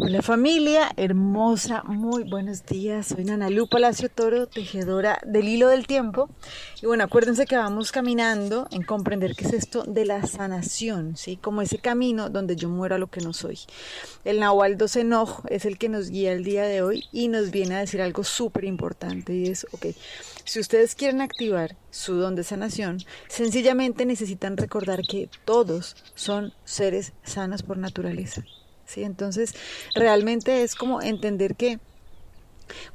Hola 0.00 0.22
familia 0.22 0.92
hermosa, 0.96 1.82
muy 1.82 2.22
buenos 2.22 2.64
días. 2.64 3.08
Soy 3.08 3.24
Nanalu 3.24 3.66
Palacio 3.68 4.08
Toro, 4.08 4.46
tejedora 4.46 5.20
del 5.26 5.48
hilo 5.48 5.66
del 5.66 5.88
tiempo. 5.88 6.30
Y 6.80 6.86
bueno, 6.86 7.02
acuérdense 7.02 7.46
que 7.46 7.56
vamos 7.56 7.90
caminando 7.90 8.68
en 8.70 8.84
comprender 8.84 9.34
qué 9.34 9.44
es 9.44 9.52
esto 9.52 9.82
de 9.82 10.04
la 10.04 10.24
sanación, 10.24 11.16
¿sí? 11.16 11.36
Como 11.36 11.62
ese 11.62 11.78
camino 11.78 12.30
donde 12.30 12.54
yo 12.54 12.68
muero 12.68 12.94
a 12.94 12.98
lo 12.98 13.08
que 13.08 13.22
no 13.22 13.32
soy. 13.32 13.58
El 14.24 14.38
Nahual 14.38 14.78
Enojo 14.94 15.42
es 15.48 15.64
el 15.64 15.78
que 15.78 15.88
nos 15.88 16.10
guía 16.10 16.30
el 16.30 16.44
día 16.44 16.62
de 16.62 16.80
hoy 16.80 17.02
y 17.10 17.26
nos 17.26 17.50
viene 17.50 17.74
a 17.74 17.80
decir 17.80 18.00
algo 18.00 18.22
súper 18.22 18.66
importante 18.66 19.34
y 19.34 19.48
es, 19.48 19.66
ok, 19.72 19.86
si 20.44 20.60
ustedes 20.60 20.94
quieren 20.94 21.20
activar 21.22 21.74
su 21.90 22.14
don 22.14 22.36
de 22.36 22.44
sanación, 22.44 22.98
sencillamente 23.26 24.06
necesitan 24.06 24.56
recordar 24.58 25.02
que 25.02 25.28
todos 25.44 25.96
son 26.14 26.52
seres 26.64 27.14
sanos 27.24 27.64
por 27.64 27.78
naturaleza. 27.78 28.44
¿Sí? 28.88 29.04
Entonces, 29.04 29.54
realmente 29.94 30.62
es 30.62 30.74
como 30.74 31.00
entender 31.02 31.54
que 31.56 31.78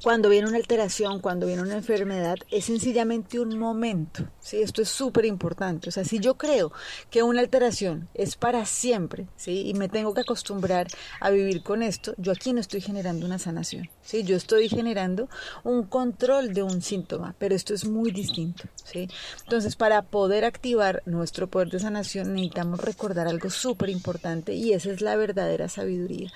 cuando 0.01 0.29
viene 0.29 0.47
una 0.47 0.57
alteración, 0.57 1.19
cuando 1.19 1.47
viene 1.47 1.61
una 1.61 1.75
enfermedad, 1.75 2.37
es 2.51 2.65
sencillamente 2.65 3.39
un 3.39 3.57
momento. 3.57 4.27
¿sí? 4.39 4.61
Esto 4.61 4.81
es 4.81 4.89
súper 4.89 5.25
importante. 5.25 5.89
O 5.89 5.91
sea, 5.91 6.03
si 6.03 6.19
yo 6.19 6.35
creo 6.35 6.71
que 7.09 7.23
una 7.23 7.41
alteración 7.41 8.09
es 8.13 8.35
para 8.35 8.65
siempre 8.65 9.27
¿sí? 9.35 9.67
y 9.67 9.73
me 9.73 9.89
tengo 9.89 10.13
que 10.13 10.21
acostumbrar 10.21 10.87
a 11.19 11.29
vivir 11.29 11.63
con 11.63 11.83
esto, 11.83 12.13
yo 12.17 12.31
aquí 12.31 12.53
no 12.53 12.61
estoy 12.61 12.81
generando 12.81 13.25
una 13.25 13.39
sanación. 13.39 13.89
¿sí? 14.01 14.23
Yo 14.23 14.35
estoy 14.35 14.69
generando 14.69 15.29
un 15.63 15.83
control 15.83 16.53
de 16.53 16.63
un 16.63 16.81
síntoma, 16.81 17.35
pero 17.37 17.55
esto 17.55 17.73
es 17.73 17.85
muy 17.85 18.11
distinto. 18.11 18.63
¿sí? 18.83 19.07
Entonces, 19.43 19.75
para 19.75 20.01
poder 20.01 20.45
activar 20.45 21.01
nuestro 21.05 21.47
poder 21.47 21.69
de 21.69 21.79
sanación, 21.79 22.33
necesitamos 22.33 22.79
recordar 22.79 23.27
algo 23.27 23.49
súper 23.49 23.89
importante 23.89 24.53
y 24.53 24.73
esa 24.73 24.91
es 24.91 25.01
la 25.01 25.15
verdadera 25.15 25.69
sabiduría. 25.69 26.31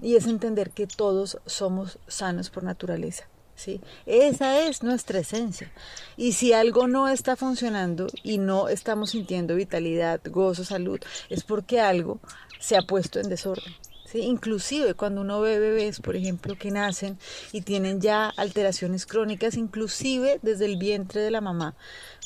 Y 0.00 0.16
es 0.16 0.26
entender 0.26 0.70
que 0.70 0.86
todos 0.86 1.38
somos 1.46 1.98
sanos 2.06 2.50
por 2.50 2.64
naturaleza. 2.64 3.24
¿sí? 3.56 3.80
Esa 4.04 4.60
es 4.60 4.82
nuestra 4.82 5.18
esencia. 5.18 5.72
Y 6.16 6.32
si 6.32 6.52
algo 6.52 6.86
no 6.86 7.08
está 7.08 7.34
funcionando 7.34 8.06
y 8.22 8.38
no 8.38 8.68
estamos 8.68 9.10
sintiendo 9.10 9.56
vitalidad, 9.56 10.20
gozo, 10.26 10.64
salud, 10.64 11.00
es 11.28 11.42
porque 11.42 11.80
algo 11.80 12.20
se 12.60 12.76
ha 12.76 12.82
puesto 12.82 13.18
en 13.18 13.28
desorden. 13.28 13.74
¿sí? 14.04 14.20
Inclusive 14.20 14.94
cuando 14.94 15.22
uno 15.22 15.40
ve 15.40 15.58
bebés, 15.58 16.00
por 16.00 16.14
ejemplo, 16.14 16.56
que 16.56 16.70
nacen 16.70 17.18
y 17.52 17.62
tienen 17.62 18.00
ya 18.00 18.28
alteraciones 18.36 19.06
crónicas, 19.06 19.56
inclusive 19.56 20.38
desde 20.42 20.66
el 20.66 20.76
vientre 20.76 21.22
de 21.22 21.30
la 21.30 21.40
mamá, 21.40 21.74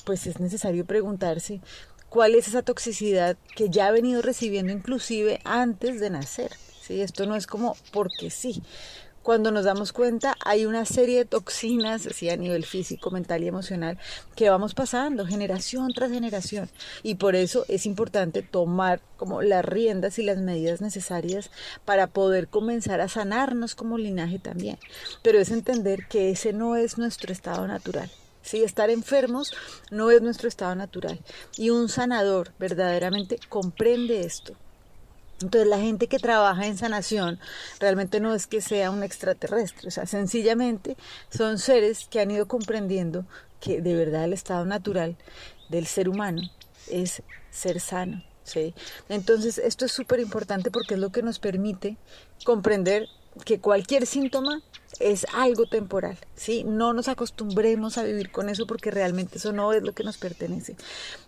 pues 0.04 0.26
es 0.26 0.40
necesario 0.40 0.84
preguntarse 0.84 1.60
cuál 2.08 2.34
es 2.34 2.48
esa 2.48 2.62
toxicidad 2.62 3.36
que 3.54 3.70
ya 3.70 3.86
ha 3.86 3.92
venido 3.92 4.20
recibiendo 4.20 4.72
inclusive 4.72 5.40
antes 5.44 6.00
de 6.00 6.10
nacer. 6.10 6.50
¿Sí? 6.90 7.02
Esto 7.02 7.26
no 7.26 7.36
es 7.36 7.46
como 7.46 7.76
porque 7.92 8.30
sí 8.30 8.62
cuando 9.22 9.50
nos 9.50 9.64
damos 9.64 9.92
cuenta 9.92 10.34
hay 10.44 10.64
una 10.64 10.84
serie 10.84 11.18
de 11.18 11.24
toxinas 11.24 12.06
así 12.06 12.30
a 12.30 12.36
nivel 12.36 12.64
físico, 12.64 13.10
mental 13.10 13.44
y 13.44 13.48
emocional 13.48 13.98
que 14.34 14.48
vamos 14.48 14.74
pasando 14.74 15.26
generación 15.26 15.92
tras 15.92 16.10
generación 16.10 16.70
y 17.02 17.16
por 17.16 17.36
eso 17.36 17.64
es 17.68 17.84
importante 17.86 18.42
tomar 18.42 19.00
como 19.16 19.42
las 19.42 19.64
riendas 19.64 20.18
y 20.18 20.22
las 20.22 20.38
medidas 20.38 20.80
necesarias 20.80 21.50
para 21.84 22.06
poder 22.06 22.48
comenzar 22.48 23.00
a 23.00 23.08
sanarnos 23.08 23.74
como 23.74 23.98
linaje 23.98 24.38
también. 24.38 24.78
Pero 25.22 25.38
es 25.38 25.50
entender 25.50 26.06
que 26.08 26.30
ese 26.30 26.52
no 26.52 26.76
es 26.76 26.96
nuestro 26.96 27.32
estado 27.32 27.66
natural. 27.66 28.10
Sí, 28.42 28.64
estar 28.64 28.88
enfermos 28.88 29.52
no 29.90 30.10
es 30.10 30.22
nuestro 30.22 30.48
estado 30.48 30.74
natural. 30.74 31.20
Y 31.58 31.68
un 31.68 31.90
sanador 31.90 32.52
verdaderamente 32.58 33.38
comprende 33.50 34.22
esto. 34.22 34.56
Entonces 35.42 35.68
la 35.68 35.78
gente 35.78 36.06
que 36.06 36.18
trabaja 36.18 36.66
en 36.66 36.76
sanación 36.76 37.38
realmente 37.78 38.20
no 38.20 38.34
es 38.34 38.46
que 38.46 38.60
sea 38.60 38.90
un 38.90 39.02
extraterrestre, 39.02 39.88
o 39.88 39.90
sea, 39.90 40.06
sencillamente 40.06 40.96
son 41.30 41.58
seres 41.58 42.06
que 42.10 42.20
han 42.20 42.30
ido 42.30 42.46
comprendiendo 42.46 43.24
que 43.60 43.80
de 43.80 43.94
verdad 43.94 44.24
el 44.24 44.32
estado 44.32 44.64
natural 44.64 45.16
del 45.68 45.86
ser 45.86 46.08
humano 46.08 46.42
es 46.90 47.22
ser 47.50 47.80
sano. 47.80 48.22
¿sí? 48.44 48.74
Entonces 49.08 49.58
esto 49.58 49.84
es 49.84 49.92
súper 49.92 50.20
importante 50.20 50.70
porque 50.70 50.94
es 50.94 51.00
lo 51.00 51.10
que 51.10 51.22
nos 51.22 51.38
permite 51.38 51.96
comprender 52.44 53.06
que 53.44 53.60
cualquier 53.60 54.06
síntoma 54.06 54.62
es 54.98 55.26
algo 55.32 55.66
temporal, 55.66 56.18
¿sí? 56.34 56.64
No 56.64 56.92
nos 56.92 57.08
acostumbremos 57.08 57.96
a 57.96 58.02
vivir 58.02 58.30
con 58.30 58.48
eso 58.48 58.66
porque 58.66 58.90
realmente 58.90 59.38
eso 59.38 59.52
no 59.52 59.72
es 59.72 59.82
lo 59.82 59.92
que 59.92 60.04
nos 60.04 60.18
pertenece. 60.18 60.76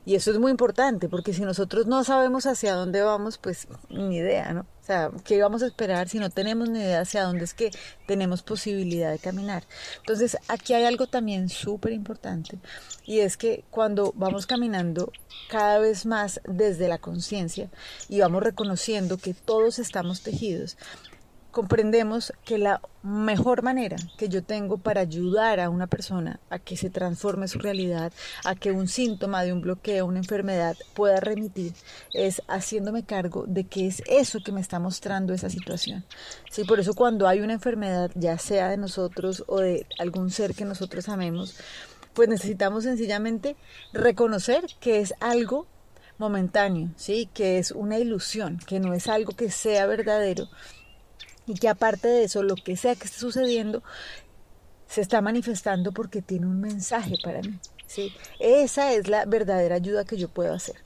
Y 0.04 0.14
eso 0.14 0.30
es 0.30 0.38
muy 0.38 0.50
importante 0.50 1.08
porque 1.08 1.32
si 1.32 1.42
nosotros 1.42 1.86
no 1.86 2.04
sabemos 2.04 2.44
hacia 2.46 2.74
dónde 2.74 3.02
vamos, 3.02 3.38
pues 3.38 3.68
ni 3.88 4.16
idea, 4.16 4.52
¿no? 4.52 4.60
O 4.60 4.84
sea, 4.84 5.10
¿qué 5.24 5.40
vamos 5.40 5.62
a 5.62 5.66
esperar 5.66 6.08
si 6.08 6.18
no 6.18 6.28
tenemos 6.28 6.68
ni 6.68 6.80
idea 6.80 7.00
hacia 7.00 7.22
dónde 7.22 7.44
es 7.44 7.54
que 7.54 7.70
tenemos 8.06 8.42
posibilidad 8.42 9.12
de 9.12 9.18
caminar? 9.18 9.62
Entonces, 9.98 10.36
aquí 10.48 10.74
hay 10.74 10.84
algo 10.84 11.06
también 11.06 11.48
súper 11.48 11.92
importante 11.92 12.58
y 13.04 13.20
es 13.20 13.36
que 13.36 13.64
cuando 13.70 14.12
vamos 14.16 14.46
caminando 14.46 15.12
cada 15.48 15.78
vez 15.78 16.04
más 16.04 16.40
desde 16.44 16.88
la 16.88 16.98
conciencia 16.98 17.70
y 18.08 18.20
vamos 18.20 18.42
reconociendo 18.42 19.18
que 19.18 19.34
todos 19.34 19.78
estamos 19.78 20.22
tejidos, 20.22 20.76
comprendemos 21.52 22.32
que 22.44 22.58
la 22.58 22.80
mejor 23.02 23.62
manera 23.62 23.96
que 24.16 24.28
yo 24.28 24.42
tengo 24.42 24.78
para 24.78 25.02
ayudar 25.02 25.60
a 25.60 25.68
una 25.68 25.86
persona 25.86 26.40
a 26.50 26.58
que 26.58 26.76
se 26.76 26.88
transforme 26.90 27.46
su 27.46 27.58
realidad, 27.58 28.12
a 28.44 28.54
que 28.54 28.72
un 28.72 28.88
síntoma 28.88 29.44
de 29.44 29.52
un 29.52 29.60
bloqueo, 29.60 30.06
una 30.06 30.18
enfermedad 30.18 30.76
pueda 30.94 31.20
remitir, 31.20 31.74
es 32.14 32.42
haciéndome 32.48 33.04
cargo 33.04 33.44
de 33.46 33.64
que 33.64 33.86
es 33.86 34.02
eso 34.06 34.40
que 34.44 34.50
me 34.50 34.62
está 34.62 34.78
mostrando 34.78 35.34
esa 35.34 35.50
situación. 35.50 36.04
Sí, 36.50 36.64
por 36.64 36.80
eso 36.80 36.94
cuando 36.94 37.28
hay 37.28 37.40
una 37.40 37.52
enfermedad, 37.52 38.10
ya 38.14 38.38
sea 38.38 38.70
de 38.70 38.78
nosotros 38.78 39.44
o 39.46 39.60
de 39.60 39.86
algún 39.98 40.30
ser 40.30 40.54
que 40.54 40.64
nosotros 40.64 41.08
amemos, 41.10 41.56
pues 42.14 42.28
necesitamos 42.28 42.84
sencillamente 42.84 43.56
reconocer 43.92 44.64
que 44.80 45.00
es 45.00 45.14
algo 45.20 45.66
momentáneo, 46.16 46.90
¿sí? 46.96 47.28
que 47.34 47.58
es 47.58 47.72
una 47.72 47.98
ilusión, 47.98 48.58
que 48.66 48.80
no 48.80 48.94
es 48.94 49.06
algo 49.08 49.32
que 49.32 49.50
sea 49.50 49.86
verdadero 49.86 50.48
y 51.46 51.54
que 51.54 51.68
aparte 51.68 52.08
de 52.08 52.24
eso, 52.24 52.42
lo 52.42 52.54
que 52.54 52.76
sea 52.76 52.94
que 52.94 53.04
esté 53.04 53.18
sucediendo, 53.18 53.82
se 54.86 55.00
está 55.00 55.20
manifestando 55.20 55.92
porque 55.92 56.22
tiene 56.22 56.46
un 56.46 56.60
mensaje 56.60 57.16
para 57.22 57.40
mí. 57.40 57.58
¿sí? 57.86 58.12
Esa 58.38 58.92
es 58.92 59.08
la 59.08 59.24
verdadera 59.24 59.76
ayuda 59.76 60.04
que 60.04 60.16
yo 60.16 60.28
puedo 60.28 60.52
hacer. 60.52 60.76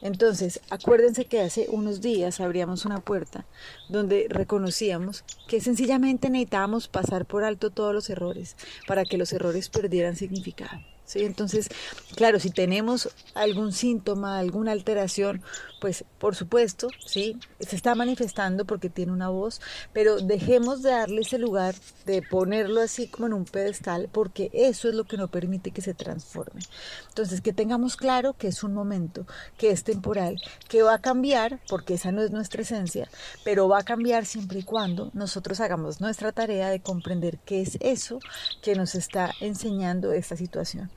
Entonces, 0.00 0.60
acuérdense 0.70 1.24
que 1.24 1.40
hace 1.40 1.66
unos 1.70 2.00
días 2.00 2.40
abríamos 2.40 2.84
una 2.84 3.00
puerta 3.00 3.46
donde 3.88 4.26
reconocíamos 4.28 5.24
que 5.48 5.60
sencillamente 5.60 6.30
necesitábamos 6.30 6.86
pasar 6.86 7.26
por 7.26 7.42
alto 7.42 7.70
todos 7.70 7.92
los 7.92 8.08
errores 8.08 8.56
para 8.86 9.04
que 9.04 9.18
los 9.18 9.32
errores 9.32 9.68
perdieran 9.68 10.14
significado. 10.14 10.80
Entonces, 11.14 11.68
claro, 12.14 12.38
si 12.38 12.50
tenemos 12.50 13.08
algún 13.34 13.72
síntoma, 13.72 14.38
alguna 14.38 14.72
alteración, 14.72 15.42
pues 15.80 16.04
por 16.18 16.34
supuesto, 16.34 16.88
sí, 17.04 17.38
se 17.60 17.76
está 17.76 17.94
manifestando 17.94 18.64
porque 18.64 18.90
tiene 18.90 19.12
una 19.12 19.28
voz, 19.28 19.60
pero 19.92 20.18
dejemos 20.18 20.82
de 20.82 20.90
darle 20.90 21.22
ese 21.22 21.38
lugar, 21.38 21.74
de 22.04 22.22
ponerlo 22.22 22.80
así 22.80 23.08
como 23.08 23.26
en 23.28 23.32
un 23.32 23.44
pedestal, 23.44 24.08
porque 24.10 24.50
eso 24.52 24.88
es 24.88 24.94
lo 24.94 25.04
que 25.04 25.16
no 25.16 25.28
permite 25.28 25.70
que 25.70 25.82
se 25.82 25.94
transforme. 25.94 26.60
Entonces, 27.08 27.40
que 27.40 27.52
tengamos 27.52 27.96
claro 27.96 28.34
que 28.34 28.48
es 28.48 28.62
un 28.62 28.74
momento, 28.74 29.26
que 29.56 29.70
es 29.70 29.84
temporal, 29.84 30.40
que 30.68 30.82
va 30.82 30.94
a 30.94 31.00
cambiar, 31.00 31.60
porque 31.68 31.94
esa 31.94 32.12
no 32.12 32.22
es 32.22 32.30
nuestra 32.30 32.62
esencia, 32.62 33.08
pero 33.44 33.68
va 33.68 33.78
a 33.78 33.84
cambiar 33.84 34.26
siempre 34.26 34.60
y 34.60 34.64
cuando 34.64 35.10
nosotros 35.14 35.60
hagamos 35.60 36.00
nuestra 36.00 36.32
tarea 36.32 36.68
de 36.68 36.80
comprender 36.80 37.38
qué 37.38 37.62
es 37.62 37.78
eso 37.80 38.18
que 38.62 38.74
nos 38.74 38.94
está 38.94 39.32
enseñando 39.40 40.12
esta 40.12 40.36
situación. 40.36 40.90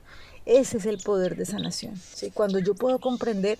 Ese 0.46 0.78
es 0.78 0.86
el 0.86 0.98
poder 0.98 1.36
de 1.36 1.46
sanación. 1.46 1.96
¿sí? 1.96 2.30
Cuando 2.30 2.58
yo 2.58 2.74
puedo 2.74 2.98
comprender 2.98 3.58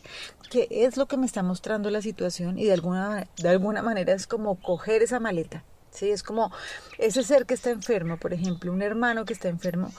qué 0.50 0.68
es 0.70 0.96
lo 0.96 1.06
que 1.06 1.16
me 1.16 1.26
está 1.26 1.42
mostrando 1.42 1.90
la 1.90 2.02
situación 2.02 2.58
y 2.58 2.64
de 2.64 2.72
alguna, 2.72 3.28
de 3.36 3.48
alguna 3.48 3.82
manera 3.82 4.12
es 4.12 4.26
como 4.26 4.56
coger 4.56 5.02
esa 5.02 5.20
maleta. 5.20 5.64
¿sí? 5.90 6.10
Es 6.10 6.22
como 6.22 6.52
ese 6.98 7.22
ser 7.22 7.46
que 7.46 7.54
está 7.54 7.70
enfermo, 7.70 8.18
por 8.18 8.32
ejemplo, 8.32 8.72
un 8.72 8.82
hermano 8.82 9.24
que 9.24 9.32
está 9.32 9.48
enfermo, 9.48 9.92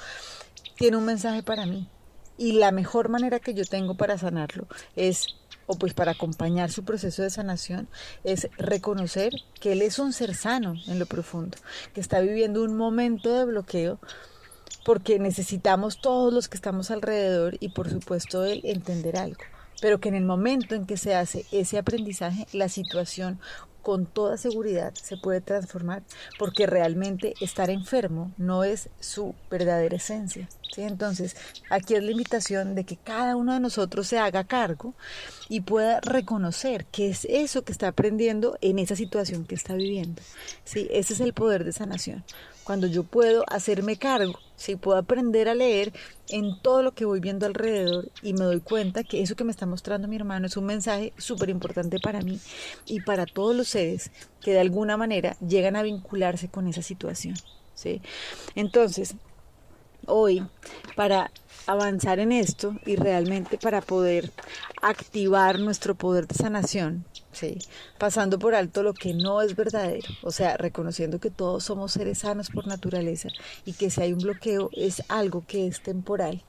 tiene 0.76 0.98
un 0.98 1.06
mensaje 1.06 1.44
para 1.44 1.66
mí. 1.66 1.88
Y 2.38 2.54
la 2.54 2.72
mejor 2.72 3.10
manera 3.10 3.40
que 3.40 3.54
yo 3.54 3.64
tengo 3.64 3.96
para 3.96 4.18
sanarlo 4.18 4.68
es 4.96 5.28
o 5.66 5.76
pues 5.76 5.94
para 5.94 6.12
acompañar 6.12 6.72
su 6.72 6.84
proceso 6.84 7.22
de 7.22 7.30
sanación 7.30 7.88
es 8.24 8.50
reconocer 8.58 9.32
que 9.60 9.74
él 9.74 9.82
es 9.82 10.00
un 10.00 10.14
ser 10.14 10.36
sano 10.36 10.76
en 10.88 11.00
lo 11.00 11.06
profundo, 11.06 11.58
que 11.94 12.02
está 12.02 12.20
viviendo 12.20 12.64
un 12.64 12.76
momento 12.76 13.32
de 13.32 13.46
bloqueo 13.46 14.00
porque 14.86 15.20
necesitamos 15.20 16.00
todos 16.00 16.34
los 16.34 16.50
que 16.50 16.56
estamos 16.58 16.92
alrededor 16.92 17.58
y 17.60 17.70
por 17.70 17.90
supuesto 17.90 18.46
él 18.46 18.62
entender 18.64 19.18
algo, 19.18 19.42
pero 19.82 20.00
que 20.00 20.10
en 20.10 20.16
el 20.16 20.26
momento 20.26 20.76
en 20.76 20.86
que 20.86 20.98
se 20.98 21.16
hace 21.16 21.46
ese 21.52 21.78
aprendizaje, 21.78 22.48
la 22.54 22.70
situación 22.70 23.40
con 23.84 24.06
toda 24.06 24.38
seguridad 24.38 24.94
se 24.96 25.18
puede 25.18 25.42
transformar 25.42 26.04
porque 26.40 26.66
realmente 26.66 27.34
estar 27.42 27.70
enfermo 27.70 28.32
no 28.38 28.64
es 28.64 28.90
su 29.00 29.36
verdadera 29.52 29.98
esencia. 29.98 30.48
Entonces, 30.76 31.36
aquí 31.70 31.94
es 31.94 32.02
la 32.02 32.12
invitación 32.12 32.74
de 32.74 32.84
que 32.84 32.98
cada 32.98 33.36
uno 33.36 33.54
de 33.54 33.60
nosotros 33.60 34.08
se 34.08 34.18
haga 34.18 34.44
cargo 34.46 34.96
y 35.48 35.62
pueda 35.62 36.00
reconocer 36.02 36.86
qué 36.86 37.10
es 37.10 37.26
eso 37.26 37.64
que 37.64 37.72
está 37.72 37.90
aprendiendo 37.90 38.58
en 38.62 38.80
esa 38.80 38.96
situación 38.96 39.46
que 39.46 39.54
está 39.54 39.76
viviendo. 39.76 40.22
¿sí? 40.64 40.88
Ese 40.92 41.14
es 41.14 41.20
el 41.20 41.34
poder 41.34 41.64
de 41.64 41.74
sanación 41.74 42.24
cuando 42.64 42.88
yo 42.88 43.04
puedo 43.04 43.44
hacerme 43.48 43.98
cargo, 43.98 44.40
si 44.56 44.76
puedo 44.76 44.98
aprender 44.98 45.50
a 45.50 45.56
leer 45.56 45.94
en 46.30 46.60
todo 46.62 46.84
lo 46.84 46.94
que 46.94 47.06
voy 47.06 47.20
viendo 47.20 47.46
alrededor 47.46 48.10
y 48.22 48.34
me 48.34 48.46
doy 48.46 48.60
cuenta 48.60 49.04
que 49.04 49.22
eso 49.22 49.36
que 49.36 49.44
me 49.44 49.52
está 49.52 49.66
mostrando 49.66 50.08
mi 50.08 50.16
hermano 50.16 50.48
es 50.48 50.58
un 50.58 50.66
mensaje 50.66 51.14
súper 51.18 51.50
importante 51.50 52.00
para 52.00 52.22
mí 52.22 52.40
y 52.86 53.02
para 53.02 53.26
todos 53.26 53.56
los 53.56 53.68
seres 53.68 54.12
que 54.42 54.52
de 54.52 54.60
alguna 54.60 54.98
manera 54.98 55.36
llegan 55.46 55.76
a 55.76 55.84
vincularse 55.84 56.50
con 56.50 56.68
esa 56.68 56.82
situación. 56.82 57.36
¿sí? 57.74 58.02
Entonces, 58.56 59.16
hoy, 60.06 60.46
para 60.96 61.32
avanzar 61.66 62.20
en 62.20 62.32
esto 62.32 62.76
y 62.86 62.96
realmente 62.96 63.58
para 63.58 63.82
poder 63.82 64.32
activar 64.82 65.60
nuestro 65.60 65.96
poder 65.96 66.28
de 66.28 66.36
sanación, 66.36 67.06
pasando 67.98 68.40
por 68.40 68.56
alto 68.56 68.84
lo 68.84 68.94
que 68.94 69.14
no 69.14 69.42
es 69.42 69.56
verdadero, 69.56 70.08
o 70.22 70.32
sea, 70.32 70.58
reconociendo 70.58 71.20
que 71.20 71.30
todos 71.30 71.64
somos 71.64 71.94
seres 71.94 72.20
sanos 72.20 72.50
por 72.50 72.68
naturaleza 72.68 73.30
y 73.66 73.74
que 73.74 73.90
si 73.90 74.02
hay 74.02 74.14
un 74.14 74.20
bloqueo 74.20 74.70
es 74.74 75.04
algo 75.10 75.44
que 75.46 75.68
es 75.68 75.82
temporal, 75.82 76.44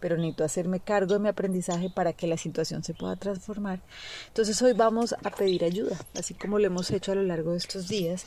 pero 0.00 0.16
necesito 0.16 0.44
hacerme 0.44 0.80
cargo 0.80 1.14
de 1.14 1.20
mi 1.20 1.28
aprendizaje 1.28 1.90
para 1.90 2.12
que 2.12 2.26
la 2.26 2.36
situación 2.36 2.84
se 2.84 2.94
pueda 2.94 3.16
transformar. 3.16 3.80
Entonces 4.28 4.60
hoy 4.62 4.72
vamos 4.72 5.14
a 5.14 5.30
pedir 5.30 5.64
ayuda, 5.64 5.96
así 6.18 6.34
como 6.34 6.58
lo 6.58 6.66
hemos 6.66 6.90
hecho 6.90 7.12
a 7.12 7.16
lo 7.16 7.22
largo 7.22 7.52
de 7.52 7.58
estos 7.58 7.88
días 7.88 8.26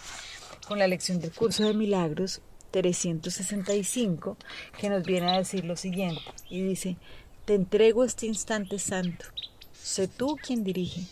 con 0.67 0.79
la 0.79 0.87
lección 0.87 1.19
del 1.19 1.31
curso 1.31 1.63
de 1.63 1.73
milagros 1.73 2.41
365 2.71 4.37
que 4.79 4.89
nos 4.89 5.03
viene 5.03 5.31
a 5.31 5.37
decir 5.37 5.65
lo 5.65 5.75
siguiente 5.75 6.21
y 6.49 6.61
dice, 6.61 6.97
te 7.45 7.55
entrego 7.55 8.03
este 8.03 8.27
instante 8.27 8.77
santo, 8.77 9.25
sé 9.81 10.07
tú 10.07 10.35
quien 10.35 10.63
dirige 10.63 11.07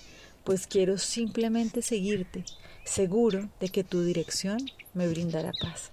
pues 0.48 0.66
quiero 0.66 0.98
simplemente 0.98 1.82
seguirte, 1.82 2.46
seguro 2.86 3.50
de 3.60 3.68
que 3.68 3.84
tu 3.84 4.02
dirección 4.04 4.58
me 4.94 5.06
brindará 5.10 5.52
paz. 5.52 5.92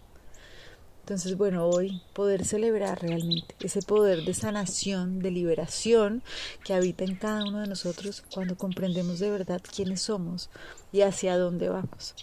Entonces, 1.00 1.36
bueno, 1.36 1.66
hoy 1.66 2.00
poder 2.12 2.44
celebrar 2.44 3.02
realmente 3.02 3.56
ese 3.58 3.82
poder 3.82 4.22
de 4.24 4.32
sanación, 4.32 5.18
de 5.18 5.32
liberación 5.32 6.22
que 6.64 6.72
habita 6.72 7.02
en 7.02 7.16
cada 7.16 7.42
uno 7.42 7.62
de 7.62 7.66
nosotros 7.66 8.22
cuando 8.32 8.56
comprendemos 8.56 9.18
de 9.18 9.30
verdad 9.30 9.60
quiénes 9.74 10.02
somos 10.02 10.50
y 10.92 11.00
hacia 11.00 11.36
dónde 11.36 11.68
vamos. 11.68 12.14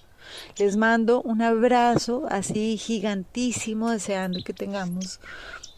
Les 0.58 0.78
mando 0.78 1.22
un 1.22 1.42
abrazo 1.42 2.26
así 2.30 2.78
gigantísimo, 2.78 3.92
deseando 3.92 4.44
que 4.44 4.54
tengamos 4.54 5.20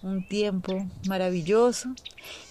un 0.01 0.27
tiempo 0.27 0.85
maravilloso 1.07 1.89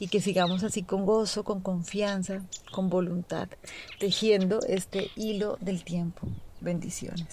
y 0.01 0.09
que 0.09 0.21
sigamos 0.21 0.65
así 0.65 0.83
con 0.83 1.05
gozo, 1.05 1.45
con 1.45 1.61
confianza, 1.61 2.43
con 2.73 2.89
voluntad, 2.89 3.49
tejiendo 4.01 4.61
este 4.67 5.11
hilo 5.17 5.59
del 5.61 5.85
tiempo. 5.85 6.27
Bendiciones. 6.61 7.27